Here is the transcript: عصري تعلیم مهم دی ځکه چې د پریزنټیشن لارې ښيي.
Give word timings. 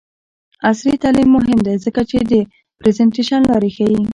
عصري 0.69 0.93
تعلیم 1.03 1.29
مهم 1.37 1.59
دی 1.65 1.75
ځکه 1.85 2.01
چې 2.09 2.17
د 2.31 2.33
پریزنټیشن 2.79 3.41
لارې 3.51 3.69
ښيي. 3.75 4.01